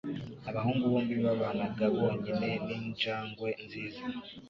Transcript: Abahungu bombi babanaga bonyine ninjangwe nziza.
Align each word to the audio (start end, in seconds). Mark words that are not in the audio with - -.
Abahungu 0.49 0.83
bombi 0.91 1.15
babanaga 1.25 1.83
bonyine 1.95 2.49
ninjangwe 2.67 3.49
nziza. 3.63 4.01